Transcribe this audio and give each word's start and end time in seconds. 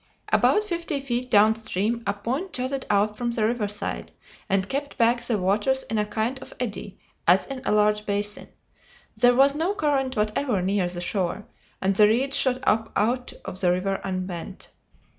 About 0.29 0.63
fifty 0.63 0.99
feet 0.99 1.29
down 1.29 1.53
stream 1.53 2.01
a 2.07 2.13
point 2.13 2.53
jutted 2.53 2.87
out 2.89 3.15
from 3.19 3.29
the 3.29 3.45
riverside 3.45 4.11
and 4.49 4.67
kept 4.67 4.97
back 4.97 5.21
the 5.21 5.37
waters 5.37 5.83
in 5.91 5.99
a 5.99 6.07
kind 6.07 6.39
of 6.39 6.55
eddy, 6.59 6.97
as 7.27 7.45
in 7.45 7.61
a 7.65 7.71
large 7.71 8.03
basin. 8.07 8.47
There 9.15 9.35
was 9.35 9.53
no 9.53 9.75
current 9.75 10.15
whatever 10.15 10.59
near 10.63 10.87
the 10.89 11.01
shore, 11.01 11.45
and 11.83 11.95
the 11.95 12.07
reeds 12.07 12.35
shot 12.35 12.61
up 12.63 12.91
out 12.95 13.31
of 13.45 13.61
the 13.61 13.71
river 13.71 14.01
unbent. 14.03 14.69